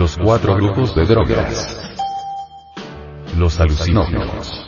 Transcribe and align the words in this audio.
Los 0.00 0.16
cuatro 0.16 0.54
grupos 0.54 0.94
de 0.94 1.04
drogas. 1.04 1.76
Los 3.36 3.60
alucinógenos. 3.60 4.66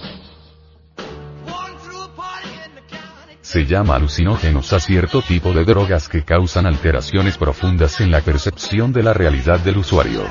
Se 3.40 3.64
llama 3.64 3.95
alucinógenos 3.95 4.74
a 4.74 4.79
cierto 4.79 5.22
tipo 5.22 5.54
de 5.54 5.64
drogas 5.64 6.10
que 6.10 6.22
causan 6.22 6.66
alteraciones 6.66 7.39
profundas 7.39 8.03
en 8.03 8.11
la 8.11 8.21
percepción 8.21 8.93
de 8.93 9.04
la 9.04 9.14
realidad 9.14 9.58
del 9.61 9.79
usuario. 9.79 10.22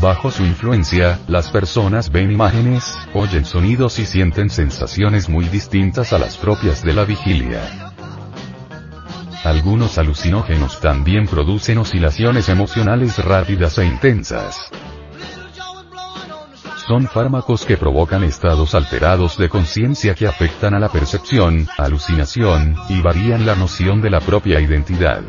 Bajo 0.00 0.32
su 0.32 0.42
influencia, 0.42 1.20
las 1.28 1.50
personas 1.50 2.10
ven 2.10 2.32
imágenes, 2.32 2.96
oyen 3.14 3.44
sonidos 3.44 4.00
y 4.00 4.06
sienten 4.06 4.50
sensaciones 4.50 5.28
muy 5.28 5.44
distintas 5.44 6.12
a 6.12 6.18
las 6.18 6.36
propias 6.36 6.82
de 6.82 6.92
la 6.94 7.04
vigilia. 7.04 7.83
Algunos 9.44 9.98
alucinógenos 9.98 10.80
también 10.80 11.26
producen 11.26 11.76
oscilaciones 11.76 12.48
emocionales 12.48 13.22
rápidas 13.22 13.76
e 13.76 13.84
intensas. 13.84 14.70
Son 16.86 17.06
fármacos 17.06 17.66
que 17.66 17.76
provocan 17.76 18.24
estados 18.24 18.74
alterados 18.74 19.36
de 19.36 19.50
conciencia 19.50 20.14
que 20.14 20.26
afectan 20.26 20.72
a 20.72 20.78
la 20.78 20.88
percepción, 20.88 21.68
alucinación, 21.76 22.74
y 22.88 23.02
varían 23.02 23.44
la 23.44 23.54
noción 23.54 24.00
de 24.00 24.10
la 24.10 24.20
propia 24.20 24.60
identidad. 24.60 25.22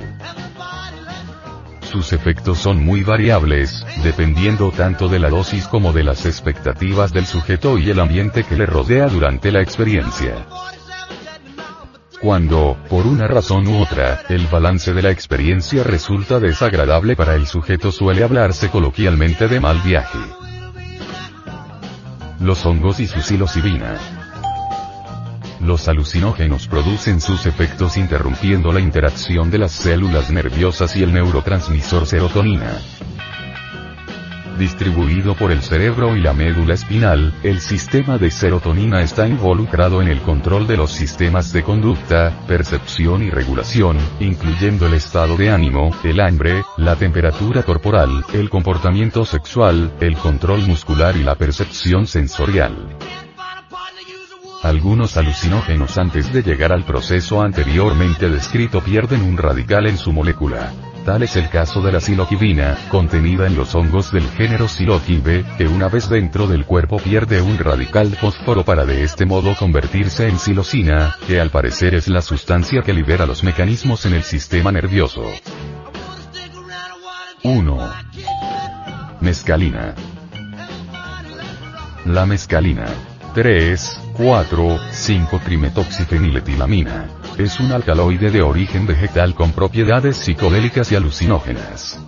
Sus 1.91 2.13
efectos 2.13 2.57
son 2.57 2.83
muy 2.83 3.03
variables, 3.03 3.85
dependiendo 4.01 4.71
tanto 4.71 5.09
de 5.09 5.19
la 5.19 5.29
dosis 5.29 5.67
como 5.67 5.91
de 5.91 6.03
las 6.03 6.25
expectativas 6.25 7.11
del 7.11 7.25
sujeto 7.25 7.77
y 7.77 7.89
el 7.89 7.99
ambiente 7.99 8.43
que 8.43 8.55
le 8.55 8.65
rodea 8.65 9.07
durante 9.07 9.51
la 9.51 9.61
experiencia. 9.61 10.45
Cuando, 12.21 12.77
por 12.89 13.05
una 13.05 13.27
razón 13.27 13.67
u 13.67 13.81
otra, 13.81 14.21
el 14.29 14.47
balance 14.47 14.93
de 14.93 15.01
la 15.01 15.11
experiencia 15.11 15.83
resulta 15.83 16.39
desagradable 16.39 17.15
para 17.15 17.35
el 17.35 17.45
sujeto 17.45 17.91
suele 17.91 18.23
hablarse 18.23 18.69
coloquialmente 18.69 19.47
de 19.47 19.59
mal 19.59 19.79
viaje 19.81 20.19
los 22.39 22.65
hongos 22.65 22.99
y 22.99 23.07
su 23.07 23.21
psilocibina. 23.21 23.97
Los 25.61 25.87
alucinógenos 25.87 26.67
producen 26.67 27.21
sus 27.21 27.45
efectos 27.45 27.97
interrumpiendo 27.97 28.71
la 28.71 28.79
interacción 28.79 29.49
de 29.49 29.57
las 29.57 29.71
células 29.71 30.29
nerviosas 30.29 30.95
y 30.95 31.03
el 31.03 31.13
neurotransmisor 31.13 32.05
serotonina. 32.05 32.77
Distribuido 34.57 35.35
por 35.35 35.51
el 35.51 35.61
cerebro 35.61 36.15
y 36.15 36.21
la 36.21 36.31
médula 36.31 36.75
espinal, 36.75 37.33
el 37.43 37.59
sistema 37.59 38.17
de 38.17 38.31
serotonina 38.31 39.01
está 39.01 39.27
involucrado 39.27 40.01
en 40.01 40.07
el 40.07 40.21
control 40.21 40.65
de 40.65 40.77
los 40.77 40.91
sistemas 40.91 41.51
de 41.51 41.61
conducta, 41.61 42.31
percepción 42.47 43.21
y 43.21 43.29
regulación, 43.29 43.97
incluyendo 44.21 44.87
el 44.87 44.93
estado 44.93 45.35
de 45.35 45.49
ánimo, 45.49 45.91
el 46.05 46.21
hambre, 46.21 46.63
la 46.77 46.95
temperatura 46.95 47.63
corporal, 47.63 48.23
el 48.31 48.49
comportamiento 48.49 49.25
sexual, 49.25 49.91
el 49.99 50.15
control 50.15 50.61
muscular 50.61 51.17
y 51.17 51.23
la 51.23 51.35
percepción 51.35 52.07
sensorial. 52.07 52.95
Algunos 54.63 55.17
alucinógenos 55.17 55.97
antes 55.97 56.31
de 56.31 56.43
llegar 56.43 56.71
al 56.71 56.85
proceso 56.85 57.41
anteriormente 57.41 58.29
descrito 58.29 58.81
pierden 58.81 59.21
un 59.21 59.37
radical 59.37 59.85
en 59.85 59.97
su 59.97 60.13
molécula. 60.13 60.71
Tal 61.05 61.21
es 61.21 61.35
el 61.35 61.49
caso 61.49 61.83
de 61.83 61.91
la 61.91 62.01
siloquibina, 62.01 62.75
contenida 62.89 63.45
en 63.45 63.55
los 63.55 63.75
hongos 63.75 64.11
del 64.11 64.27
género 64.31 64.67
siloquibe, 64.67 65.45
que 65.55 65.67
una 65.67 65.87
vez 65.87 66.09
dentro 66.09 66.47
del 66.47 66.65
cuerpo 66.65 66.97
pierde 66.97 67.43
un 67.43 67.59
radical 67.59 68.15
fósforo 68.15 68.65
para 68.65 68.87
de 68.87 69.03
este 69.03 69.23
modo 69.27 69.55
convertirse 69.55 70.27
en 70.27 70.39
silocina, 70.39 71.15
que 71.27 71.39
al 71.39 71.51
parecer 71.51 71.93
es 71.93 72.07
la 72.07 72.23
sustancia 72.23 72.81
que 72.81 72.91
libera 72.91 73.27
los 73.27 73.43
mecanismos 73.43 74.07
en 74.07 74.15
el 74.15 74.23
sistema 74.23 74.71
nervioso. 74.71 75.23
1. 77.43 77.93
Mescalina. 79.21 79.93
La 82.05 82.25
mescalina. 82.25 82.85
3, 83.35 83.99
4, 84.17 84.79
5 84.89 85.41
trimetoxifeniletilamina. 85.45 87.24
Es 87.37 87.59
un 87.59 87.73
alcaloide 87.73 88.31
de 88.31 88.41
origen 88.41 88.87
vegetal 88.87 89.35
con 89.35 89.51
propiedades 89.51 90.15
psicodélicas 90.15 90.89
y 90.93 90.95
alucinógenas. 90.95 91.99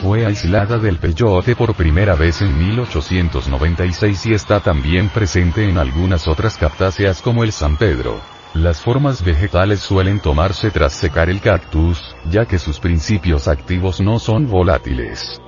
Fue 0.00 0.24
aislada 0.24 0.78
del 0.78 0.98
peyote 0.98 1.56
por 1.56 1.74
primera 1.74 2.14
vez 2.14 2.40
en 2.40 2.56
1896 2.56 4.26
y 4.26 4.34
está 4.34 4.60
también 4.60 5.08
presente 5.08 5.68
en 5.68 5.76
algunas 5.76 6.28
otras 6.28 6.56
cactáceas 6.56 7.20
como 7.20 7.42
el 7.42 7.50
San 7.50 7.76
Pedro. 7.76 8.20
Las 8.54 8.80
formas 8.80 9.24
vegetales 9.24 9.80
suelen 9.80 10.20
tomarse 10.20 10.70
tras 10.70 10.92
secar 10.92 11.28
el 11.28 11.40
cactus, 11.40 12.14
ya 12.30 12.46
que 12.46 12.60
sus 12.60 12.78
principios 12.78 13.48
activos 13.48 14.00
no 14.00 14.20
son 14.20 14.46
volátiles. 14.46 15.40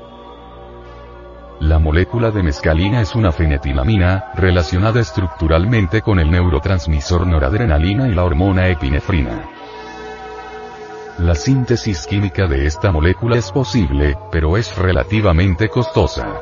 La 1.60 1.78
molécula 1.78 2.30
de 2.30 2.42
mescalina 2.42 3.02
es 3.02 3.14
una 3.14 3.32
fenetilamina, 3.32 4.32
relacionada 4.34 4.98
estructuralmente 4.98 6.00
con 6.00 6.18
el 6.18 6.30
neurotransmisor 6.30 7.26
noradrenalina 7.26 8.08
y 8.08 8.14
la 8.14 8.24
hormona 8.24 8.68
epinefrina. 8.68 9.44
La 11.18 11.34
síntesis 11.34 12.06
química 12.06 12.46
de 12.46 12.64
esta 12.64 12.90
molécula 12.90 13.36
es 13.36 13.52
posible, 13.52 14.16
pero 14.32 14.56
es 14.56 14.74
relativamente 14.74 15.68
costosa. 15.68 16.40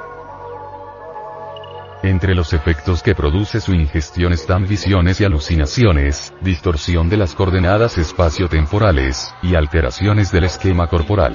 Entre 2.04 2.36
los 2.36 2.52
efectos 2.52 3.02
que 3.02 3.16
produce 3.16 3.60
su 3.60 3.74
ingestión 3.74 4.32
están 4.32 4.68
visiones 4.68 5.20
y 5.20 5.24
alucinaciones, 5.24 6.32
distorsión 6.42 7.08
de 7.08 7.16
las 7.16 7.34
coordenadas 7.34 7.98
espacio-temporales, 7.98 9.34
y 9.42 9.56
alteraciones 9.56 10.30
del 10.30 10.44
esquema 10.44 10.86
corporal. 10.86 11.34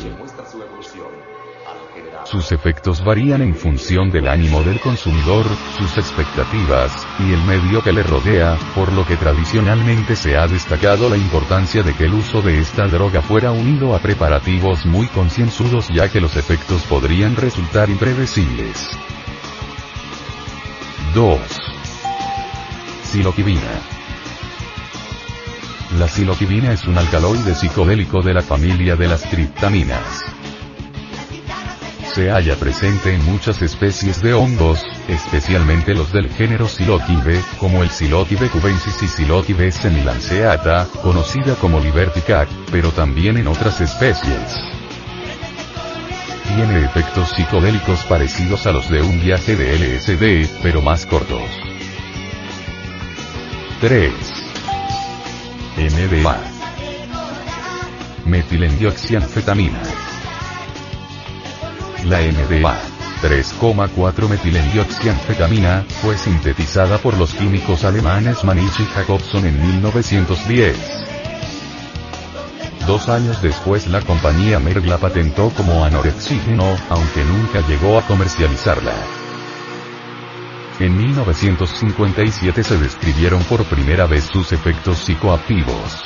Sus 2.33 2.51
efectos 2.51 3.05
varían 3.05 3.43
en 3.43 3.53
función 3.53 4.09
del 4.09 4.27
ánimo 4.27 4.63
del 4.63 4.79
consumidor, 4.79 5.45
sus 5.77 5.99
expectativas, 5.99 7.07
y 7.19 7.31
el 7.31 7.43
medio 7.43 7.83
que 7.83 7.93
le 7.93 8.01
rodea, 8.01 8.57
por 8.73 8.91
lo 8.91 9.05
que 9.05 9.17
tradicionalmente 9.17 10.15
se 10.15 10.35
ha 10.35 10.47
destacado 10.47 11.11
la 11.11 11.17
importancia 11.17 11.83
de 11.83 11.93
que 11.93 12.05
el 12.05 12.15
uso 12.15 12.41
de 12.41 12.59
esta 12.59 12.87
droga 12.87 13.21
fuera 13.21 13.51
unido 13.51 13.95
a 13.95 13.99
preparativos 13.99 14.83
muy 14.83 15.05
concienzudos 15.09 15.89
ya 15.89 16.11
que 16.11 16.19
los 16.19 16.35
efectos 16.35 16.81
podrían 16.85 17.35
resultar 17.35 17.91
impredecibles. 17.91 18.83
2. 21.13 21.39
Siloquibina. 23.03 23.61
La 25.99 26.07
siloquibina 26.07 26.73
es 26.73 26.87
un 26.87 26.97
alcaloide 26.97 27.53
psicodélico 27.53 28.23
de 28.23 28.33
la 28.33 28.41
familia 28.41 28.95
de 28.95 29.07
las 29.07 29.21
triptaminas 29.21 30.33
se 32.13 32.29
halla 32.29 32.55
presente 32.55 33.13
en 33.13 33.25
muchas 33.25 33.61
especies 33.63 34.21
de 34.21 34.33
hongos, 34.33 34.85
especialmente 35.07 35.95
los 35.95 36.11
del 36.11 36.29
género 36.29 36.67
Siloquibe, 36.67 37.41
como 37.59 37.81
el 37.81 37.89
Siloquibe 37.89 38.49
cubensis 38.49 39.01
y 39.01 39.07
Siloquibe 39.07 39.71
semilanceata, 39.71 40.87
conocida 41.01 41.55
como 41.55 41.79
Liberticac, 41.79 42.47
pero 42.71 42.91
también 42.91 43.37
en 43.37 43.47
otras 43.47 43.81
especies. 43.81 44.55
Tiene 46.55 46.85
efectos 46.85 47.29
psicodélicos 47.29 48.03
parecidos 48.03 48.67
a 48.67 48.71
los 48.71 48.87
de 48.89 49.01
un 49.01 49.19
viaje 49.19 49.55
de 49.55 49.73
LSD, 49.75 50.61
pero 50.61 50.83
más 50.83 51.07
cortos. 51.07 51.49
3. 53.81 54.13
MDMA. 55.77 56.37
Metilendioxianfetamina. 58.25 60.02
La 62.05 62.19
MDMA 62.19 62.93
3,4 63.23 64.27
metilendioxianfetamina, 64.27 65.85
fue 66.01 66.17
sintetizada 66.17 66.97
por 66.97 67.17
los 67.17 67.33
químicos 67.33 67.85
alemanes 67.85 68.43
Manich 68.43 68.81
y 68.81 68.85
Jacobson 68.85 69.45
en 69.45 69.61
1910. 69.61 70.75
Dos 72.85 73.07
años 73.07 73.41
después 73.41 73.87
la 73.87 74.01
compañía 74.01 74.59
Merck 74.59 74.85
la 74.85 74.97
patentó 74.97 75.51
como 75.51 75.85
anorexígeno, 75.85 76.65
aunque 76.89 77.23
nunca 77.23 77.65
llegó 77.65 77.97
a 77.97 78.01
comercializarla. 78.01 78.93
En 80.79 80.97
1957 80.97 82.61
se 82.61 82.77
describieron 82.77 83.41
por 83.43 83.63
primera 83.63 84.05
vez 84.05 84.25
sus 84.25 84.51
efectos 84.51 84.97
psicoactivos. 84.97 86.03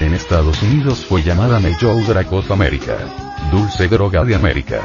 En 0.00 0.14
Estados 0.14 0.62
Unidos 0.62 1.04
fue 1.04 1.22
llamada 1.22 1.60
Major 1.60 2.02
Drug 2.06 2.52
America. 2.52 3.33
Dulce 3.50 3.88
droga 3.88 4.24
de 4.24 4.34
América. 4.34 4.80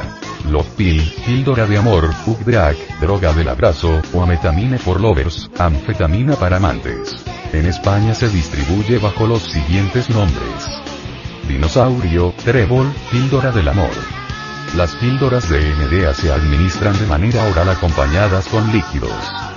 Love 0.49 0.69
Pill, 0.77 1.13
píldora 1.25 1.65
de 1.65 1.77
amor, 1.77 2.09
Drag, 2.45 2.75
droga 2.99 3.33
del 3.33 3.49
abrazo, 3.49 4.01
o 4.13 4.21
ametamine 4.21 4.77
for 4.77 4.99
lovers, 4.99 5.49
anfetamina 5.57 6.35
para 6.35 6.57
amantes. 6.57 7.23
En 7.53 7.65
España 7.65 8.13
se 8.13 8.29
distribuye 8.29 8.97
bajo 8.99 9.27
los 9.27 9.43
siguientes 9.43 10.09
nombres. 10.09 10.81
Dinosaurio, 11.47 12.33
trébol, 12.43 12.91
píldora 13.11 13.51
del 13.51 13.67
amor. 13.67 13.91
Las 14.75 14.95
píldoras 14.95 15.49
de 15.49 15.59
NDA 15.59 16.13
se 16.13 16.31
administran 16.31 16.97
de 16.99 17.07
manera 17.07 17.43
oral 17.49 17.69
acompañadas 17.69 18.47
con 18.47 18.71
líquidos. 18.71 19.48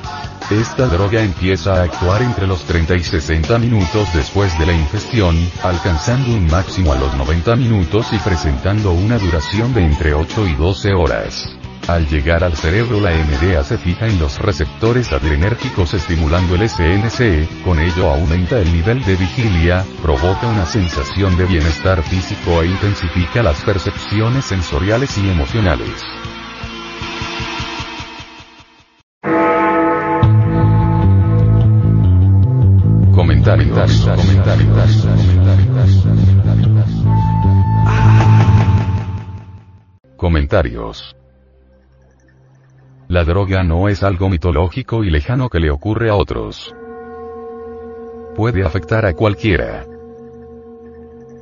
Esta 0.60 0.86
droga 0.86 1.22
empieza 1.22 1.76
a 1.76 1.84
actuar 1.84 2.20
entre 2.20 2.46
los 2.46 2.62
30 2.64 2.96
y 2.96 3.02
60 3.02 3.58
minutos 3.58 4.06
después 4.12 4.56
de 4.58 4.66
la 4.66 4.74
ingestión, 4.74 5.34
alcanzando 5.62 6.30
un 6.30 6.46
máximo 6.46 6.92
a 6.92 6.98
los 6.98 7.14
90 7.16 7.56
minutos 7.56 8.12
y 8.12 8.18
presentando 8.18 8.92
una 8.92 9.18
duración 9.18 9.72
de 9.72 9.86
entre 9.86 10.12
8 10.12 10.46
y 10.48 10.54
12 10.54 10.92
horas. 10.92 11.48
Al 11.88 12.06
llegar 12.06 12.44
al 12.44 12.54
cerebro 12.54 13.00
la 13.00 13.12
MDA 13.12 13.64
se 13.64 13.78
fija 13.78 14.06
en 14.06 14.18
los 14.18 14.38
receptores 14.40 15.10
adrenérgicos 15.10 15.94
estimulando 15.94 16.54
el 16.54 16.68
SNC, 16.68 17.64
con 17.64 17.80
ello 17.80 18.10
aumenta 18.10 18.58
el 18.58 18.70
nivel 18.74 19.02
de 19.04 19.16
vigilia, 19.16 19.86
provoca 20.02 20.48
una 20.48 20.66
sensación 20.66 21.34
de 21.38 21.46
bienestar 21.46 22.02
físico 22.02 22.62
e 22.62 22.66
intensifica 22.66 23.42
las 23.42 23.58
percepciones 23.62 24.44
sensoriales 24.44 25.16
y 25.16 25.30
emocionales. 25.30 26.21
Comentarios, 33.44 34.08
comentarios. 40.16 41.16
La 43.08 43.24
droga 43.24 43.64
no 43.64 43.88
es 43.88 44.04
algo 44.04 44.28
mitológico 44.28 45.02
y 45.02 45.10
lejano 45.10 45.48
que 45.48 45.58
le 45.58 45.72
ocurre 45.72 46.08
a 46.08 46.14
otros. 46.14 46.72
Puede 48.36 48.64
afectar 48.64 49.06
a 49.06 49.14
cualquiera. 49.14 49.86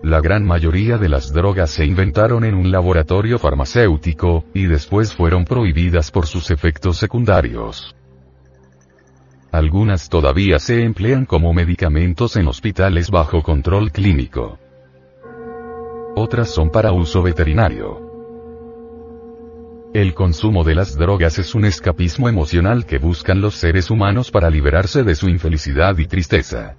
La 0.03 0.23
gran 0.23 0.47
mayoría 0.47 0.97
de 0.97 1.11
las 1.11 1.35
drogas 1.35 1.71
se 1.71 1.85
inventaron 1.85 2.45
en 2.45 2.55
un 2.55 2.73
laboratorio 2.73 3.39
farmacéutico, 3.39 4.47
y 4.55 4.65
después 4.65 5.15
fueron 5.15 5.45
prohibidas 5.45 6.11
por 6.11 6.27
sus 6.27 6.51
efectos 6.51 6.97
secundarios. 6.97 7.95
Algunas 9.53 10.09
todavía 10.09 10.61
se 10.61 10.85
emplean 10.85 11.27
como 11.27 11.53
medicamentos 11.53 12.37
en 12.37 12.47
hospitales 12.47 13.11
bajo 13.11 13.43
control 13.43 13.91
clínico. 13.91 14.59
Otras 16.15 16.51
son 16.51 16.71
para 16.71 16.93
uso 16.93 17.23
veterinario. 17.23 18.11
El 19.93 20.15
consumo 20.15 20.63
de 20.63 20.77
las 20.77 20.97
drogas 20.97 21.41
es 21.41 21.57
un 21.57 21.65
escapismo 21.65 22.29
emocional 22.29 22.87
que 22.87 22.99
buscan 22.99 23.41
los 23.41 23.57
seres 23.57 23.91
humanos 23.91 24.31
para 24.31 24.51
liberarse 24.51 25.03
de 25.03 25.17
su 25.17 25.29
infelicidad 25.29 25.99
y 25.99 26.07
tristeza. 26.07 26.77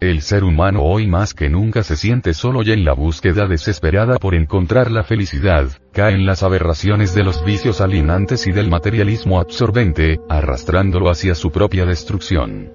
El 0.00 0.20
ser 0.20 0.44
humano 0.44 0.82
hoy 0.82 1.06
más 1.06 1.32
que 1.32 1.48
nunca 1.48 1.82
se 1.82 1.96
siente 1.96 2.34
solo 2.34 2.62
y 2.62 2.70
en 2.70 2.84
la 2.84 2.92
búsqueda 2.92 3.46
desesperada 3.46 4.18
por 4.18 4.34
encontrar 4.34 4.90
la 4.90 5.04
felicidad, 5.04 5.68
cae 5.90 6.12
en 6.12 6.26
las 6.26 6.42
aberraciones 6.42 7.14
de 7.14 7.24
los 7.24 7.42
vicios 7.46 7.80
alienantes 7.80 8.46
y 8.46 8.52
del 8.52 8.68
materialismo 8.68 9.40
absorbente, 9.40 10.20
arrastrándolo 10.28 11.08
hacia 11.08 11.34
su 11.34 11.50
propia 11.50 11.86
destrucción. 11.86 12.72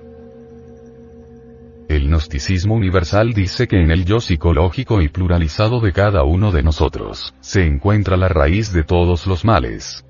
El 1.90 2.08
gnosticismo 2.08 2.74
universal 2.74 3.34
dice 3.34 3.68
que 3.68 3.80
en 3.80 3.92
el 3.92 4.04
yo 4.04 4.20
psicológico 4.20 5.00
y 5.00 5.10
pluralizado 5.10 5.80
de 5.80 5.92
cada 5.92 6.24
uno 6.24 6.52
de 6.52 6.64
nosotros, 6.64 7.36
se 7.40 7.68
encuentra 7.68 8.18
la 8.18 8.30
raíz 8.30 8.74
de 8.74 8.84
todos 8.84 9.28
los 9.28 9.46
males. 9.46 10.04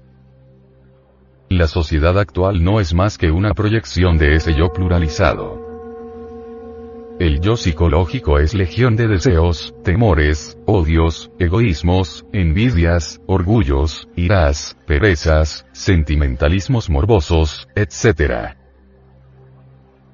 La 1.50 1.68
sociedad 1.68 2.18
actual 2.18 2.64
no 2.64 2.80
es 2.80 2.94
más 2.94 3.18
que 3.18 3.32
una 3.32 3.54
proyección 3.54 4.18
de 4.18 4.36
ese 4.36 4.54
yo 4.54 4.72
pluralizado. 4.72 5.71
El 7.22 7.40
yo 7.40 7.56
psicológico 7.56 8.40
es 8.40 8.56
legión 8.56 8.96
de 8.96 9.08
deseos, 9.08 9.76
temores, 9.84 10.58
odios, 10.66 11.30
egoísmos, 11.38 12.26
envidias, 12.34 13.22
orgullos, 13.28 14.10
iras, 14.16 14.76
perezas, 14.88 15.68
sentimentalismos 15.72 16.90
morbosos, 16.90 17.68
etc. 17.76 18.56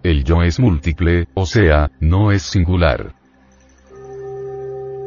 El 0.04 0.26
yo 0.26 0.44
es 0.44 0.60
múltiple, 0.60 1.30
o 1.34 1.46
sea, 1.46 1.92
no 2.02 2.34
es 2.34 2.42
singular. 2.42 3.17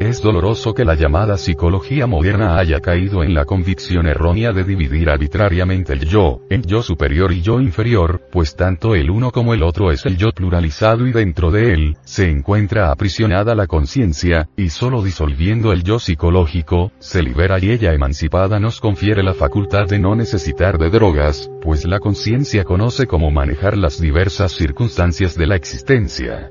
Es 0.01 0.23
doloroso 0.23 0.73
que 0.73 0.87
la 0.87 0.95
llamada 0.95 1.37
psicología 1.37 2.07
moderna 2.07 2.57
haya 2.57 2.81
caído 2.81 3.23
en 3.23 3.35
la 3.35 3.45
convicción 3.45 4.07
errónea 4.07 4.51
de 4.51 4.65
dividir 4.65 5.11
arbitrariamente 5.11 5.93
el 5.93 6.07
yo, 6.07 6.41
en 6.49 6.63
yo 6.63 6.83
superior 6.83 7.33
y 7.33 7.43
yo 7.43 7.61
inferior, 7.61 8.23
pues 8.33 8.57
tanto 8.57 8.95
el 8.95 9.11
uno 9.11 9.31
como 9.31 9.53
el 9.53 9.63
otro 9.63 9.93
es 9.93 10.07
el 10.07 10.17
yo 10.17 10.31
pluralizado 10.33 11.07
y 11.07 11.13
dentro 11.13 11.51
de 11.51 11.75
él, 11.75 11.97
se 12.03 12.31
encuentra 12.31 12.91
aprisionada 12.91 13.55
la 13.55 13.67
conciencia, 13.67 14.49
y 14.57 14.71
solo 14.71 15.03
disolviendo 15.03 15.71
el 15.71 15.83
yo 15.83 15.99
psicológico, 15.99 16.93
se 16.99 17.23
libera 17.23 17.59
y 17.59 17.71
ella 17.71 17.93
emancipada 17.93 18.59
nos 18.59 18.81
confiere 18.81 19.23
la 19.23 19.35
facultad 19.35 19.87
de 19.87 19.99
no 19.99 20.17
necesitar 20.17 20.79
de 20.79 20.89
drogas, 20.89 21.51
pues 21.61 21.85
la 21.85 21.99
conciencia 21.99 22.65
conoce 22.65 23.07
cómo 23.07 23.31
manejar 23.31 23.77
las 23.77 24.01
diversas 24.01 24.53
circunstancias 24.53 25.37
de 25.37 25.47
la 25.47 25.57
existencia. 25.57 26.51